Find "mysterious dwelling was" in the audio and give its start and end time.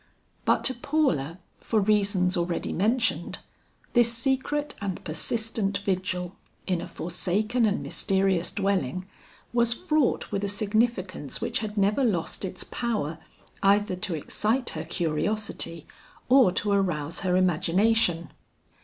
7.83-9.75